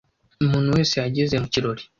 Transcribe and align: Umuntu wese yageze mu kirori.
Umuntu 0.43 0.69
wese 0.75 0.93
yageze 1.01 1.35
mu 1.41 1.47
kirori. 1.53 1.83